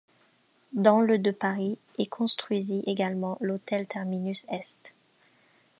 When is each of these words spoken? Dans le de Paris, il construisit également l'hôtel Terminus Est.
Dans 0.73 0.99
le 1.01 1.19
de 1.19 1.29
Paris, 1.29 1.77
il 1.99 2.09
construisit 2.09 2.81
également 2.87 3.37
l'hôtel 3.39 3.85
Terminus 3.85 4.45
Est. 4.49 4.93